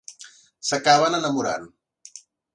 [0.69, 1.69] S'acaben enamorant.